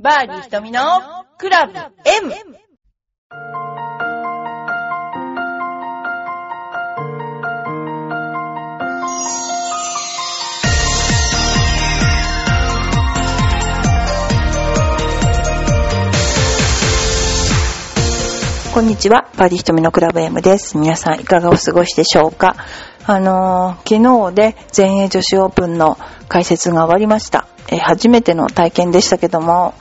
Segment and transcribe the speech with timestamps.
[0.00, 0.80] バーディー瞳の
[1.38, 2.32] クラブ M!
[18.72, 20.78] こんにちは、バーディー瞳のクラブ M です。
[20.78, 22.54] 皆さんいかがお過ごしでしょうか？
[23.04, 27.47] あのー昨日で全英女子オープンの解説が終わりました。
[27.70, 29.74] えー初めての体験でしたけども、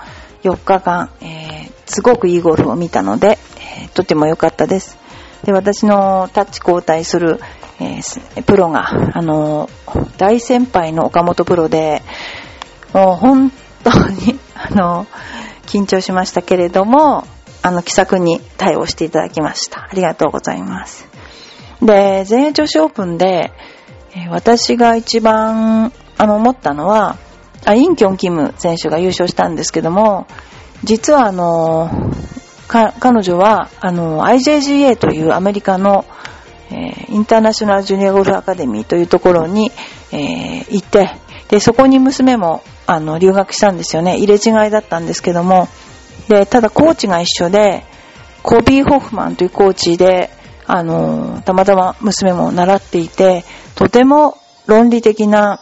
[0.44, 3.40] 4日間、えーすごくいいゴルフを見たので、
[3.84, 4.98] えとても良かったです。
[5.44, 7.40] で、私のタッチ交代する、
[7.80, 8.02] え
[8.44, 9.70] プロが、あの
[10.18, 12.04] 大先輩の岡本プロで、
[12.94, 13.52] もう本
[13.84, 15.08] 当に、 あの
[15.66, 17.26] 緊張しましたけれども、
[17.62, 19.88] あの、気さくに対応していただきました。
[19.90, 21.08] ありがとうございます。
[21.82, 23.52] で、全英女子オープンで、
[24.30, 27.18] 私が一番、あの、思ったのは、
[27.66, 30.28] あ、インキョンキム選手が優勝したんですけども、
[30.84, 31.90] 実はあの、
[32.68, 36.06] 彼女は、あの、IJGA というアメリカの、
[36.70, 39.72] えーインターナショナルジュニアゴルフアカデミーというところに、
[40.12, 41.16] えー行って、
[41.50, 44.18] で、そこに娘も、あの、留学したんですよね。
[44.18, 45.70] 入れ違いだったんですけども、
[46.28, 47.86] で、ただコーチが一緒で、
[48.44, 50.30] コビー・ホフマンというコーチで、
[50.66, 55.62] あの、たまたま娘も習っていて、とても論理的な、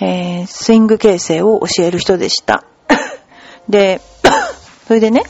[0.00, 2.64] えースイング形成を教える人でした。
[3.68, 4.00] で、
[4.86, 5.22] それでね、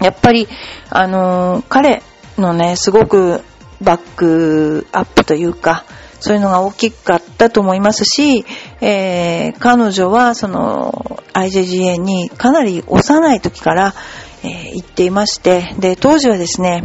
[0.00, 0.48] やっぱり、
[0.90, 2.02] あのー彼
[2.38, 3.42] のね、すごく
[3.80, 5.84] バックアップというか、
[6.20, 8.44] そういうのが大きかったと思いますし、
[8.80, 13.94] えー彼女はその IJGA にかなり幼い時から、
[14.42, 16.82] えー行っていまして、で、当時はですね、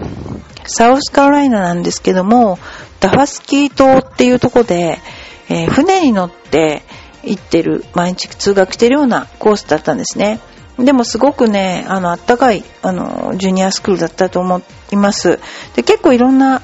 [0.65, 2.59] サウスカロライナなんですけども、
[2.99, 4.99] ダファスキー島っていうとこで、
[5.51, 6.83] えー船に乗って
[7.23, 10.39] 行ってる、毎日通学してるようなコースだったんですね。
[10.77, 15.39] でもすごくね、あの、あったかい、あの、ジュニアスクールだったと思います。
[15.75, 16.61] で、結構いろんな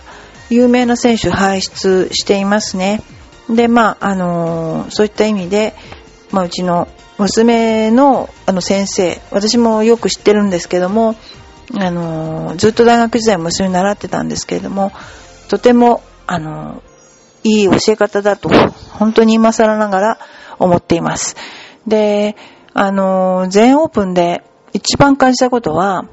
[0.50, 3.02] 有名な選手輩出していますね。
[3.50, 5.76] で、まあ、あのそういった意味で、
[6.32, 11.16] まあ、うちの娘の、あの、先生、私もよく知ってるんですけども、
[11.78, 14.94] あのずっと大学時代娘に習ってたんですけれども、
[15.50, 16.82] とても、あの
[17.48, 18.50] いい教え方だと、
[18.92, 20.20] 本当に今更ながら
[20.60, 21.36] 思っています。
[21.88, 22.36] で、
[22.74, 24.44] あの、全オープンで
[24.74, 26.06] 一番感じたことは、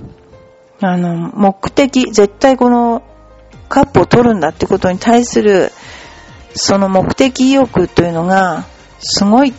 [0.80, 3.02] あの、目的、絶対この
[3.68, 5.72] カップを取るんだってことに対する、
[6.54, 8.64] その目的意欲というのが、
[9.00, 9.52] すごいっ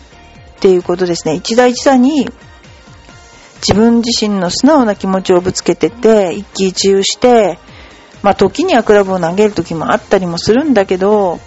[0.59, 1.35] ていうことですね。
[1.35, 2.29] 一打一打に、
[3.57, 7.59] 自分自身の素直な気持ちをぶつけてて、一喜一憂して、
[8.21, 11.39] まあ時にはクラブを投げる時もあったりもするんだけど、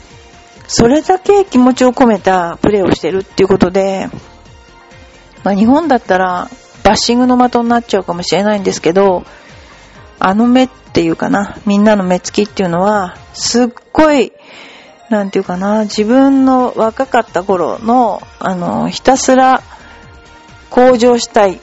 [0.69, 4.09] それだけ気持ちを込めたプレーをしてるっていうことで、
[5.43, 6.49] まあ日本だったら
[6.85, 9.25] バッシングの的になっちゃうかもしれないんですけど、
[10.19, 14.33] あの目っていうかな、みんなの目つきっていうのは、すっごい、
[15.09, 19.63] なんていうかな、自分の若かった頃の、あの、ひたすら
[20.69, 21.61] 向上したいっ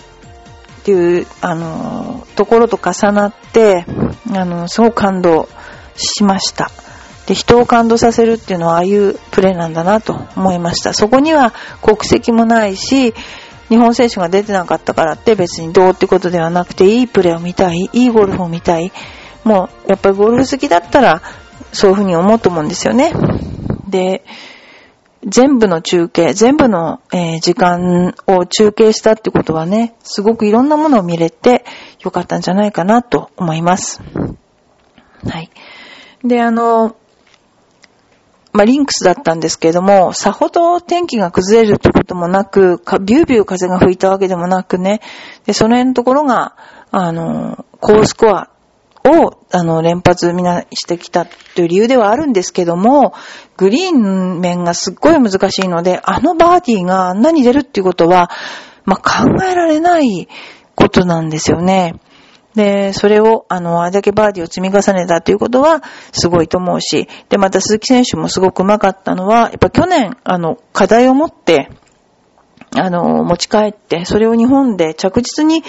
[0.84, 3.86] ていう、あの、ところと重なって、
[4.34, 5.48] あの、すごく感動
[5.96, 6.72] しました。
[7.28, 10.94] で、人を感動させるっていうのはああいうプレーなんだなと思いました。
[10.94, 13.14] そこには国籍もないし、
[13.70, 18.92] 日本選手が出てなかったからって別にどうってことではなくて、いいプレーを見たい、いいゴルフを見たい。
[19.44, 21.22] もう、やっぱりゴルフ好きだったら、
[21.72, 23.12] そういうふうに思うと思うんですよね。
[23.88, 24.24] で、
[25.26, 27.00] 全部の中継、全部の、
[27.42, 31.66] 時間を中継したってことはね、すごくいろんなものを見れて
[32.02, 34.02] よかったんじゃないかなと思います。
[35.28, 35.50] はい。
[36.24, 36.96] で、あの、
[38.56, 45.02] まあ、リンクスだったんですけれども、さほど天気が崩れるってこともなく、ビュービュー風が吹いたわけでもなくね、
[45.46, 46.56] で、その辺のところが、
[46.90, 48.50] あの、高スコア
[49.04, 53.14] を、あの、連発みんなしてきたという理由ではあるんですけども、
[53.58, 58.32] グリーン面がすっごい難しいので、あのバーディーがあんなに出るっていうことは、
[58.86, 60.30] まあ、考えられない
[60.76, 61.96] ことなんですよね。
[62.56, 71.70] で、それを、あの、あれだけバーディーを積み重ねたということは、すごいと思うし、で、また鈴木選手もすごく上手かったのは、やっぱ去年、あの、課題を持って、
[72.78, 75.64] あの、持ち帰って、それを日本で着実に、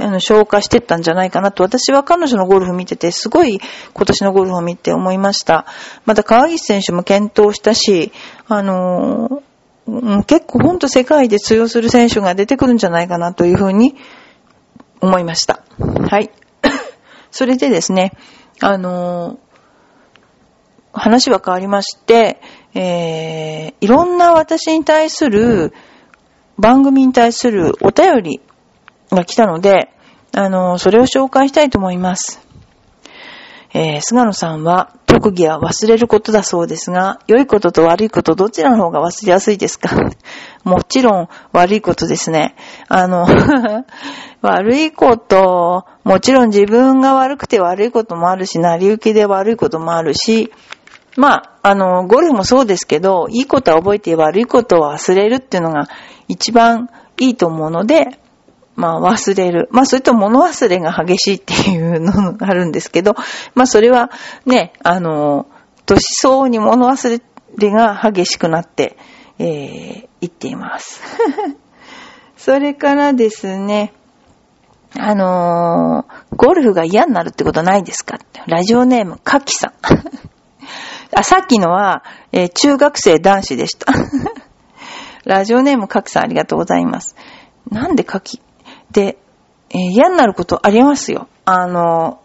[0.00, 3.60] あの、消化してったんじゃないかなと、私は彼女のゴルフ見てて、すごい
[3.92, 5.66] 今年のゴルフを見て思いました。
[6.06, 8.12] また川岸選手も検討したし、
[8.48, 9.42] あの、
[10.26, 13.96] 結構ほんと世界で通用する選手が出てくるんじゃないかなというふうに
[15.02, 15.62] 思いました。
[16.08, 16.30] はい。
[17.30, 18.12] それでですね、
[18.60, 19.38] あの
[20.92, 22.40] 話は変わりまして、
[22.74, 25.74] えー、いろんな私に対する、
[26.58, 28.40] 番組に対するお便り
[29.10, 29.90] が来たので、
[30.32, 32.40] あの、それを紹介したいと思います。
[33.74, 39.90] えー、菅野さんは、特技は忘れることだそうですが、良いことと悪いことどちらの方が忘れやすいですか？
[40.64, 42.54] もちろん悪いことですね。
[42.88, 43.26] あの
[44.42, 50.52] 悪いこと、もちろん自分が悪くて悪いこともあるし、成り行きで悪いこともあるし、
[51.16, 55.88] まあ、あの、ゴルフもそうですけど、いいことは覚えて悪いことを忘れるっていうのが
[56.26, 56.88] 一番
[57.18, 58.18] いいと思うので、
[58.74, 59.68] まあ忘れる。
[59.70, 63.14] まあそれと物忘れが激しいっていうのがあるんですけど、
[63.54, 64.10] まあそれは
[64.46, 65.46] ね、あの、
[65.86, 67.20] 年相応に物忘
[67.58, 68.96] れが激しくなって、
[69.38, 71.02] えー、いっています。
[72.36, 73.92] それからですね、
[74.98, 79.72] あのー、ゴルフが嫌になるってことないですかラジオネーム、カキさん。
[81.14, 83.92] あ、さっきのは、えー、中学生男子でした。
[85.24, 87.16] ラジオネーム、カキさんありがとうございます。
[87.70, 88.40] なんでカキ？
[88.92, 89.18] で、
[89.70, 91.28] えー、嫌になることありますよ。
[91.44, 92.20] あの、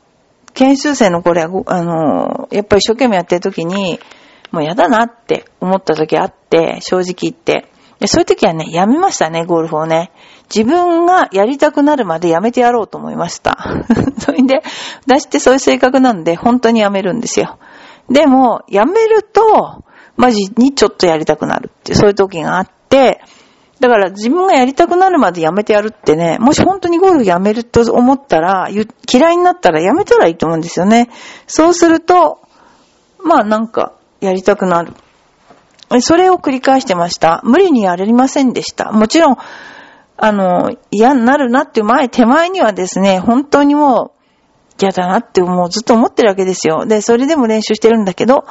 [0.54, 4.00] 研修生のこれ、あの、やっぱり一生懸命やってる時に、
[4.52, 7.70] もう嫌だなって思った時あって、正直言って。
[8.00, 10.12] でそういう時はね、やめましたね、ゴルフをね。
[10.54, 13.58] 自分がやりたくなるまでやめてやろうと思いました。
[14.20, 14.62] それで、
[15.06, 17.58] 私ってそういう性格なんで、本当にやめるんですよ。
[18.10, 19.84] でも、やめると、
[20.16, 23.22] マジにちょっとやりたくなるって、そういう時があって、
[23.80, 31.10] だから自分がやりたくなるまでやめてやるってね、もし本当にゴルフやめると思ったら、嫌いになったらやめたらいいと思うんですよね。
[31.46, 32.40] そうすると、
[33.24, 34.94] まあなんか、やりたくなる。
[36.02, 37.42] それを繰り返してました。
[37.44, 38.92] 無理にやれませんでした。
[38.92, 39.38] もちろん、
[40.18, 44.18] あの、嫌になるなっていう前、手前にはですね、本当にもう、
[44.80, 46.86] 嫌だなってもうずっと思ってるわけですよ。
[46.86, 48.46] で、それでも練習してるんだけど、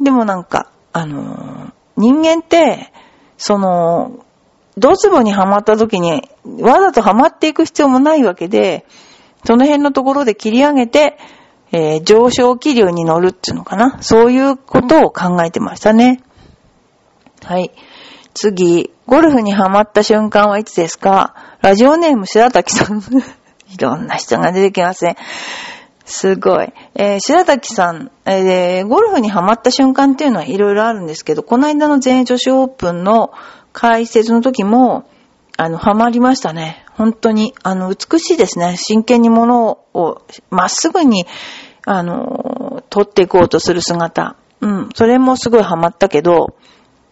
[0.00, 2.92] でもなんか、あの、人間って、
[3.36, 4.24] その、
[4.78, 6.28] ドツボにはまった時に、
[6.60, 8.84] わざとはまっていく必要もないわけで、
[9.44, 11.18] その辺のところで切り上げて、
[11.72, 14.02] えー、上昇気流に乗るっていうのかな。
[14.02, 16.22] そういうことを考えてましたね。
[17.42, 17.70] はい。
[18.34, 21.34] 次、ゴルフにはまった瞬間はいつですか？
[21.62, 22.98] ラジオネーム白滝さん。
[23.72, 25.16] いろんな人が出てきますね。
[26.04, 26.72] すごい。
[26.94, 33.32] えー、白滝さん、えー、ゴルフにはまった瞬間っていうのはいろいろあるんですけど、この間の全英女子オープンの
[33.78, 35.06] 解説の時も、
[35.58, 36.86] あの、ハマりましたね。
[36.94, 38.76] 本当に、あの、美しいですね。
[38.78, 41.26] 真剣に物を、まっすぐに、
[41.84, 44.36] あの、取っていこうとする姿。
[44.62, 46.56] うん、それもすごいハマったけど、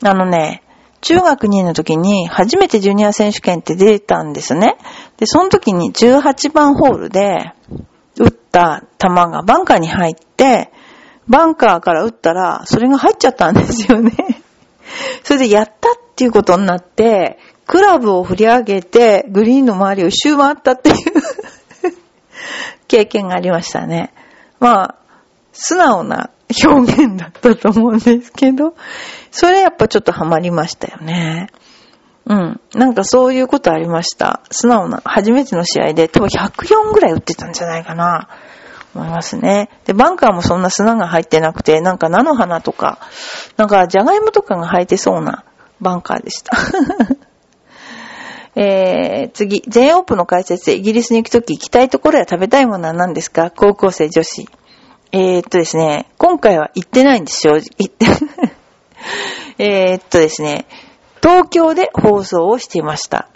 [0.03, 0.63] あのね、
[1.03, 4.79] 中学2年の時に初めてジュニア選手権って出たんですね。
[5.19, 7.53] で、その時に18番ホールで
[8.19, 10.73] 打った球がバンカーに入って、
[11.29, 14.13] バンカーから打ったら、それが入っちゃったんですよね。
[15.25, 20.97] それでやったっっていうことになって、クラブを振り上げて、グリーンの周りを一周回ったっていう
[22.87, 24.15] 経験がありましたね。
[24.61, 24.95] まあ、
[25.53, 26.31] 素直な
[26.65, 28.75] 表現だったと思うんですけど、
[29.33, 31.49] それやっぱちょっとハマりましたよね。
[32.27, 32.61] うん。
[32.75, 34.41] なんかそういうことありました。
[34.53, 38.29] 素直な、初めての試合で多分104ぐらい打ってたんじゃないかな。
[38.95, 39.69] 思いますね。
[39.87, 42.99] で、バンカーもそんな砂が入ってなくて、なんか菜の花とか、
[43.57, 45.45] なんかジャガイモとかが生えてそうな
[45.81, 46.57] バンカーでした。
[48.57, 53.51] えー、次、全オープンの解説でイギリスに行くとき行きたいところや食べたいものは何ですか？
[53.51, 54.49] 高校生女子。
[55.11, 57.63] えー、っとですね、今回は行ってないんです、正直。
[57.79, 58.07] 行って
[59.59, 60.67] えっとですね、
[61.23, 63.29] 東京で放送をしていました。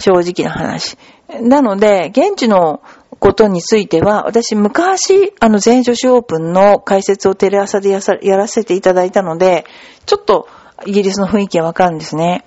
[0.00, 0.96] 正直な話。
[1.40, 2.82] なので、現地の
[3.18, 8.00] ことについては、私昔、あの、全女子オープンの解説をテレ朝でや
[8.36, 9.66] らせていただいたので、
[10.06, 10.48] ちょっと
[10.86, 12.44] イギリスの雰囲気がわかるんですね。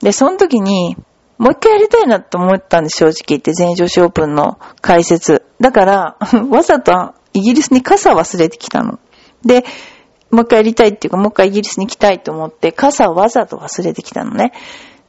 [0.00, 0.96] で、その時に、
[1.38, 5.44] もう一回やりたいなと思ったんです、正直言って、全女子オープンの解説。
[5.60, 6.16] だから、
[6.50, 8.98] わざとイギリスに傘忘れてきたの。
[9.44, 9.64] で、
[10.30, 14.52] もう一回やりたいっていうか、もう一回イギリスに行きたいと思って、傘をわざと忘れてきたのね。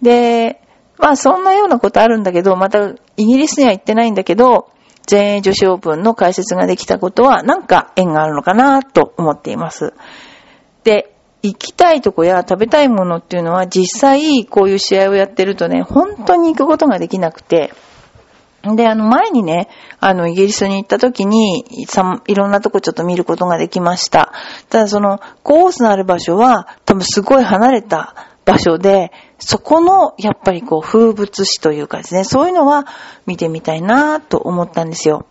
[0.02, 0.62] で、
[0.98, 4.70] まあそんなようなことあるんだけど、またイギリスには行ってないんだけど、
[5.08, 9.94] 全英女子オープンの解説ができたことは、なんか縁があるのかなと思っています。
[10.84, 11.15] で、
[11.48, 17.74] 行きたいとこや食べたいものっていうのは実際こういう試合をやってるとね、本当に行くことができなくて、
[18.64, 21.66] で、あの前にね、あのイギリスに行った時に
[22.28, 24.34] いろんなとこちょっと見ることができました。
[24.70, 32.86] ただそのコースのある場所は多分すごい離れた場所で、そこの、やっぱりこう、風物詩というかですね、そういうのは
[33.26, 35.26] 見てみたいなと思ったんですよ。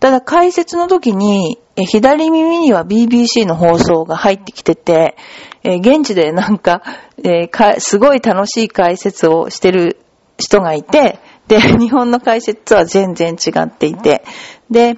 [0.00, 5.16] ただ解説の時に、え左耳には BBC の放送が入ってきてて、
[5.62, 6.82] え現地でなんか、
[7.22, 9.98] えか、すごい楽しい解説をしてる
[10.38, 14.24] 人がいて、で、 日本の解説とは全然違っていて、
[14.70, 14.96] で、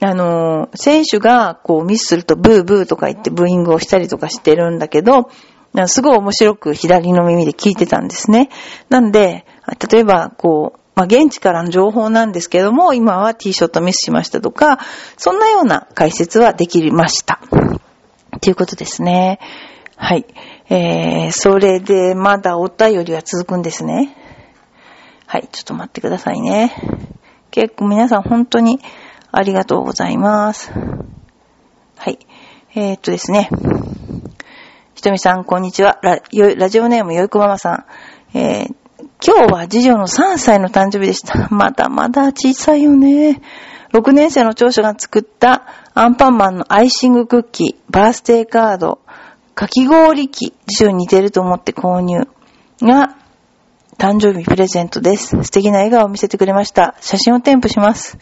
[0.00, 5.30] あの、選手がこうミスするとブーブーとか言ってブーイングをしたりとかしてるんだけど、
[5.86, 8.50] すごい面白く左の耳で聞いてたんですね。
[8.88, 9.44] なんで、
[9.90, 14.78] 例えば、こう、まあ、現地からの情報なんですけども、今はティーショットミスしましたとか、
[15.16, 17.40] そんなような解説はできました。
[18.40, 19.40] ということですね。
[19.96, 20.26] はい。
[20.68, 24.16] えー、それで、まだお便りは続くんですね。
[25.26, 26.72] はい、ちょっと待ってくださいね。
[27.50, 28.80] 結構皆さん本当に
[29.32, 30.70] ありがとうございます。
[31.96, 32.18] はい。
[32.74, 33.48] えー、っとですね。
[34.94, 35.98] ひとみさん、こんにちは。
[36.02, 37.86] ラジオネームよいこママさ
[38.34, 38.38] ん。
[38.38, 38.74] えー、
[39.26, 41.48] 今日は次女の3歳の誕生日でした。
[41.50, 43.40] まだまだ小さいよね。
[43.94, 45.64] 6年生の長女が作った
[45.94, 49.00] アンパンマンのアイシングクッキー、バースデーカード、
[49.54, 52.28] かき氷機、次女に似てると思って購入
[52.82, 53.16] が
[53.96, 55.42] 誕生日プレゼントです。
[55.42, 56.94] 素敵な笑顔を見せてくれました。
[57.00, 58.18] 写真を添付します。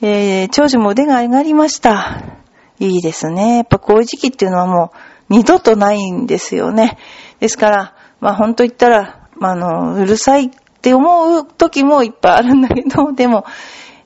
[0.00, 2.38] えー、長女も腕が上がりました。
[2.78, 3.56] いいですね。
[3.56, 4.96] やっぱこういう時期っていうのはもう
[5.28, 6.96] 二度とないんですよね。
[7.38, 13.44] ですから、まあ本当言ったら、まあ、あの、うるさいって思う時もいっぱいあるんだけど、でも、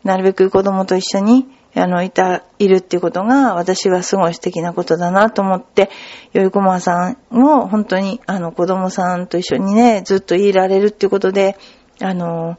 [0.03, 5.91] なるべく子供と一緒に、あの、いた、いるっていうことが、私はすごい素敵なことだなと思って、
[6.33, 11.59] よいこまさんも本当に、あの、子供さんと一緒にね、ずっといられるっていうことで、
[12.01, 12.57] あの、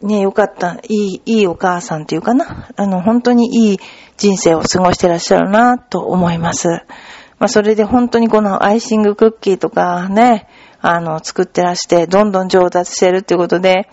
[0.00, 2.70] ね、よかった、いい、いいお母さんっていうかな。
[2.76, 3.78] あの、本当にいい
[4.16, 6.68] 人生を過ごしてらっしゃるなと思います。
[7.38, 10.46] まあ、それで本当にこのアイシングクッキーとかね、
[10.82, 13.88] あの、作ってらして、どんどん上達してるっていうことで、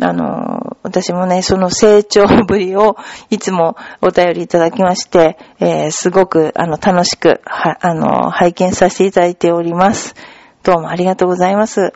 [0.00, 2.96] あの、私もね、その成長ぶりを
[3.30, 10.14] いつもお便りいただきまして、えー、すごく、あの、楽しく、は、あの、拝見させていただいております。
[10.64, 11.92] どうもありがとうございます。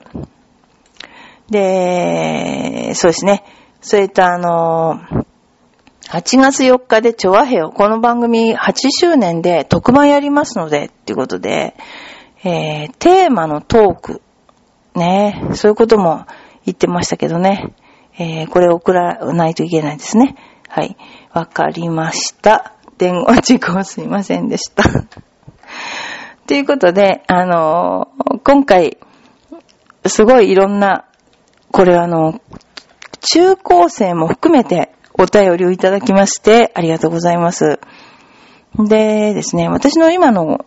[1.50, 3.42] で、そうですね。
[3.80, 5.00] そういったあの、
[6.08, 11.74] 8月4日でチョアヘオ、この番組8周年で特番やりますので、っていうことで、
[12.44, 14.22] えー、テーマのトーク、
[14.94, 16.26] ね、そういうことも
[16.64, 17.72] 言ってましたけどね。
[18.18, 20.34] えー、これ送らないといけないですね。
[20.68, 20.96] はい。
[21.32, 22.74] わかりました。
[22.98, 24.82] 伝言事項すいませんでした。
[26.46, 28.98] ということで、あのー、今回、
[30.06, 31.04] すごいいろんな、
[31.70, 32.40] これあの、
[33.20, 37.78] 中高生も含めてお便りをいただきまして、ありがとうございます。
[38.78, 40.64] でですね、私の今の、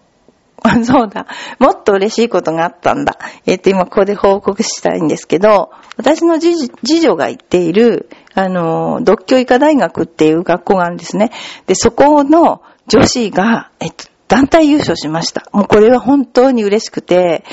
[0.85, 1.25] そうだ。
[1.59, 3.17] もっと嬉しいことがあったんだ。
[3.45, 11.31] えっ、ー、と、今ここで報告したいんですけど、私の次女が行っている、あの、独協医科大学っていう学校があるんですね。
[11.65, 15.49] で、そこの女子が、えっと、団体優勝しました。
[15.51, 17.43] もうこれは本当に嬉しくて、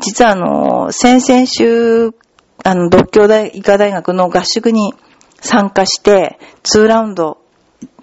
[0.00, 2.10] 実はあの、先々週、
[2.64, 4.92] あの、独協医科大学の合宿に
[5.40, 7.38] 参加して、2ラウンド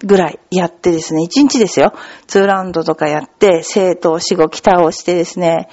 [0.04, 1.92] ぐらいやってですね、1日ですよ。
[2.28, 5.68] 2ラウンドとかやって、生徒を死後北をしてですね、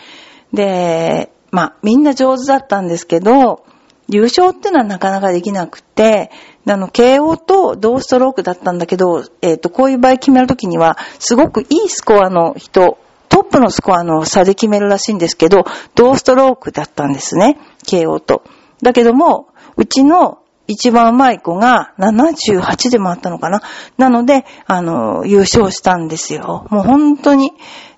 [0.54, 3.66] で、まあ、みんな上手だったんですけど、
[4.08, 6.32] 優勝ってのはなかなかできなくて、
[6.68, 12.98] あの、KO と同ストロークだったんだけど、えっ、ー、と、こういう場合決めるときには、すごくいいスコアの人、
[13.30, 15.64] トップのスコアの差で決めるらしいんですけど、
[15.96, 17.58] 同ストロークだったんですね。
[17.86, 18.44] KO と。
[18.82, 20.40] だけども、うちの
[20.72, 23.62] 一番上手い子が78で回ったのかな。
[23.98, 26.66] なので、あの、優勝したんですよ。
[26.70, 27.52] もう本当に。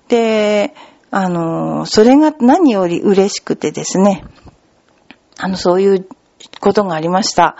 [0.08, 0.74] で、
[1.10, 4.24] あの、それが何より嬉しくてですね。
[5.38, 6.08] あの、そういう
[6.60, 7.56] ことがありました。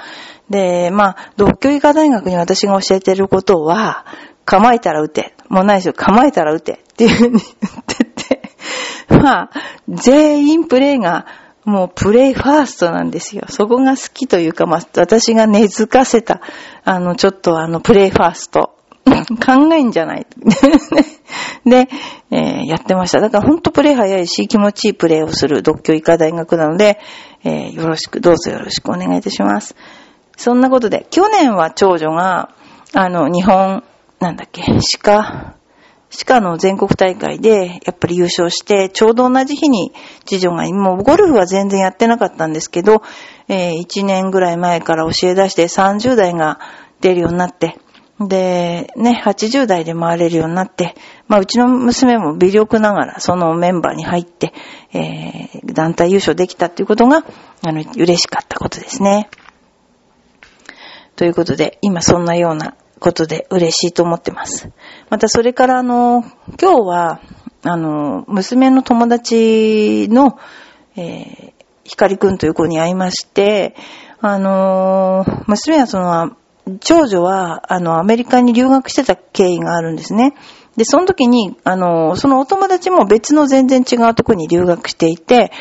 [0.50, 4.04] で、まあ、独協医科大学に私が教えてることは、
[4.44, 5.34] 構えたら打て。
[5.48, 5.94] もうないですよ。
[5.94, 6.82] 構えたら打て。
[6.92, 8.50] っていうふうに言ってて。
[9.08, 9.50] まあ、
[9.88, 11.26] 全員プレイが
[11.64, 13.44] もうプレイファーストなんですよ。
[13.48, 16.40] そこが好きというか、まあ、私が根付かせた、
[16.84, 18.74] あの、ちょっとあの、プレイファースト。
[19.44, 20.26] 考えんじゃない。
[21.66, 21.88] で、
[22.30, 23.20] えー、やってました。
[23.20, 26.98] だからほんとプレイ早いし、気持ちいいプレイをする独協医科大学なので、
[27.44, 29.76] えー、よろしく、どうぞよろしくお願いいたします。
[30.36, 32.50] そんなことで、去年は長女が、
[32.94, 33.84] あの、日本、
[34.20, 34.62] なんだっけ、
[35.02, 35.54] 鹿、
[36.16, 39.92] 歯科の全国大会でやっぱり優勝して、ちょうど同じ日に
[40.24, 43.02] 次女が、もうゴルフは全然やってなかったんですけど、
[43.48, 46.60] えー、1年ぐらい前から教え出して30代が
[47.00, 47.78] 出るようになって、
[48.20, 50.94] で、ね、80代で回れるようになって、
[51.26, 54.52] まあ、うちの娘も微力ながらそのメンバーに入って、
[54.92, 57.24] えー、団体優勝できたっていうことが、
[57.66, 59.28] あの、嬉しかったことですね。
[61.16, 64.70] ということで、今そんなようなことで嬉しいと思ってます。
[65.10, 66.24] またそれからあの、
[66.60, 67.20] 今日は、
[67.62, 70.38] あの、娘の友達の、
[70.96, 71.52] えー、
[71.84, 73.74] ひかりくんという子に会いまして、
[74.20, 76.36] あの娘はその、
[76.80, 80.34] 長女は、あの、アメリカに留学してた経緯があるんですね。
[80.76, 85.52] で、その時に、あの、そのお友達も別の全然違うとこに留学していて、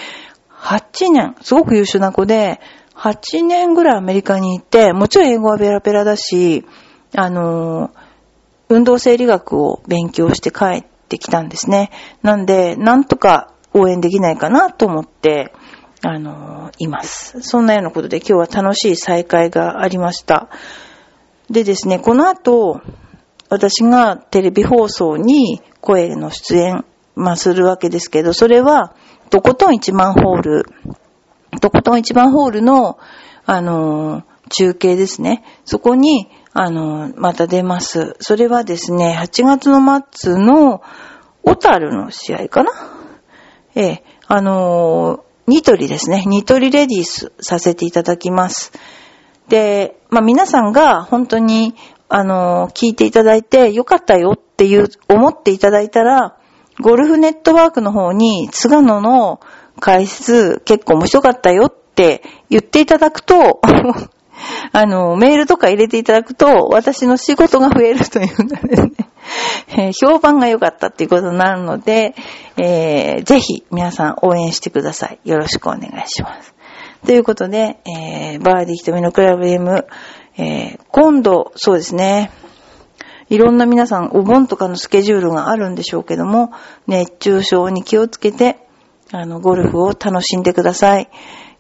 [0.50, 2.62] 8年、すごく優秀な子で、
[2.96, 6.66] 8年ぐらいアメリカに行って、もちろん英語はペラペラだし、
[7.16, 7.92] あの、
[8.70, 11.92] 運動生理学を勉強して帰ってきたんですね。
[12.22, 15.54] なんで、なんとか応援できないかなと思って、
[16.02, 17.42] あの、います。
[17.42, 20.50] そんなようなことで今日は楽しい再会がありました。
[21.50, 22.82] でですね、この後、
[23.50, 28.96] 私がテレビ放送に声の出演、まあ、するわけですけど、それは、
[29.30, 30.66] とことん1万ホール、
[31.62, 32.98] とことん1万ホールの、
[33.46, 35.44] あのー中継ですね。
[35.66, 38.16] そこに、あのまた出ます。
[38.20, 39.80] それはですね、8月の
[40.12, 40.82] 末の、
[41.44, 42.72] 小樽の試合かな？
[43.76, 46.24] ええ、あのニトリですね。
[46.26, 48.72] ニトリレディースさせていただきます。
[49.50, 51.76] で、まあ、皆さんが本当に、
[52.08, 56.38] あの、聞いていただいてよかったよっていう、思っていただいたら、
[56.80, 59.42] ゴルフネットワークの方に、菅野の
[59.80, 63.60] 回数結構面白かったよって言っていただくと、
[64.72, 68.92] あの、メールとか入れていただくと、私の仕事が増えるというかですね、
[69.78, 72.16] えー評判が良かったっていうことになるので、
[72.58, 75.20] えーぜひ皆さん応援してください。
[75.24, 76.54] よろしくお願いします。
[77.06, 79.86] ということで、えーバーディー瞳のクラブ M、
[80.38, 82.32] えー今度、そうですね、
[83.30, 86.52] いろんな皆さん、お盆とかのスケジュールがあるんでしょうけども、
[86.88, 88.58] 熱中症に気をつけて、
[89.12, 91.10] あの、ゴルフを楽しんでください。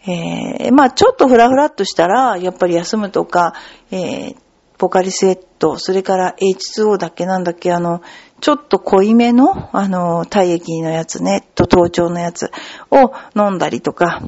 [0.06, 3.54] えーまあちょっとフラフラっとしたら、やっぱり休むとか、
[3.92, 4.36] えー
[4.78, 8.02] ポカリスエット、それから H2O だっけなんだっけ、あの、
[8.42, 12.52] ちょっと濃いめの、あの、体液のやつね、と頭頂のやつ
[12.92, 14.22] を飲んだりとか、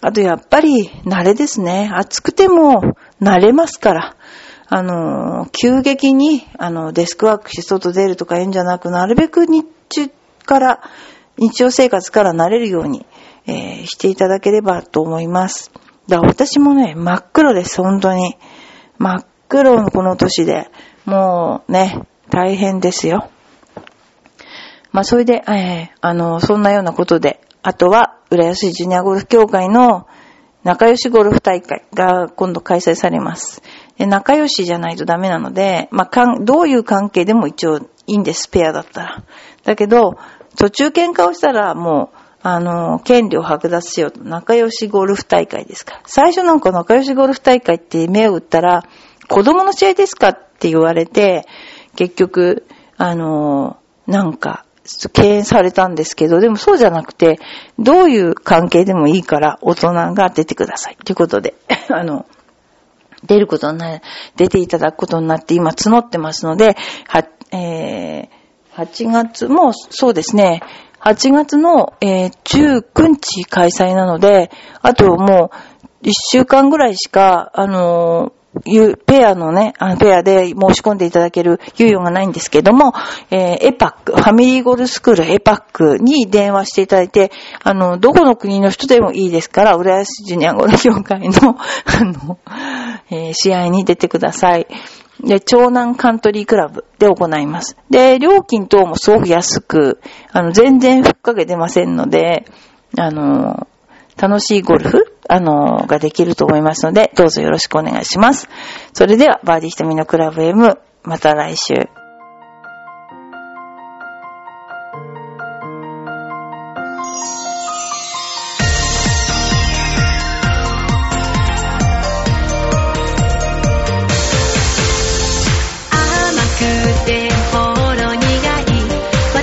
[0.00, 1.90] あとやっぱり慣れですね。
[1.92, 4.16] 暑くても慣れますから。
[4.72, 10.08] あの、急激に、あの、デスクワークして外出るとか言うんじゃなく、なるべく日中
[10.46, 10.80] から、
[11.36, 13.04] 日常生活から慣れるように、
[13.46, 15.72] えーしていただければと思います。
[16.08, 18.36] だから私もね、真っ黒です、本当に。
[18.98, 20.70] 真っ黒のこの年で、
[21.04, 23.30] もうね、大変ですよ。
[24.92, 30.06] まあ、それで、えーあの、そんなようなことで、あとは、浦安ジュニアゴルフ協会の
[30.62, 33.62] 仲良しゴルフ大会が今度開催されます。
[33.98, 39.24] で仲良しじゃないとダメなので、まあ、かんどういう関係でも一応いいんです、ペアだったら。
[39.64, 40.16] だけど、
[40.56, 44.24] 途中喧嘩をしたらもう、あの、権利を剥奪しようと。
[44.24, 46.00] 仲良しゴルフ大会ですか。
[46.06, 48.84] 最初なんか仲良しゴルフ大会って目を打ったら、
[49.28, 51.46] 子供の試合ですかって言われて、
[51.96, 54.64] 結局、あの、なんか、
[55.12, 57.38] 敬遠されたんですけど、でもそうじゃなくて、
[57.78, 60.96] どういう関係でもいいから大人が出てください。
[60.96, 61.54] ということで、
[61.90, 62.26] あの、
[63.22, 64.00] 出ることにな、
[64.36, 66.76] 出ていただくことになって今募ってますので、
[67.06, 70.62] は、えー、8月も、そうですね、
[71.00, 74.50] 8月の、えー19日開催なので、
[74.82, 75.50] あとも
[76.02, 78.40] う、1週間ぐらいしか、あのー
[79.06, 82.92] ペアのね、ペアで申し込んでいただける猶予がないんですけども、
[83.30, 87.30] えーエパック、ファミリーゴルフスクールエパックに電話していただいて、
[87.62, 92.38] あの、どこの国の人でもいいですから、浦安ジュニアゴルフ協会の、 あの、
[93.10, 94.66] えー試合に出てください。
[95.24, 97.76] で、長南カントリークラブで行います。
[97.90, 100.00] で、料金等もすごく安く、
[100.32, 102.44] あの、全然ふっかけてませんので、
[102.98, 103.66] あの、
[104.16, 108.48] 楽しいゴルフ、あの、ができると思いますので、どうぞよろしくお願いします。
[108.92, 111.99] それでは、バーディー瞳のクラブ M、また来週。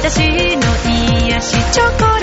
[0.10, 0.62] 私の
[1.28, 2.16] 癒しチョコ